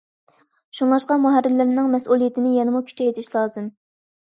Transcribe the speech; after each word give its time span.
شۇڭلاشقا 0.79 1.17
مۇھەررىرلەرنىڭ 1.25 1.93
مەسئۇلىيىتىنى 1.97 2.57
يەنىمۇ 2.57 2.83
كۈچەيتىش 2.91 3.33
لازىم. 3.37 3.73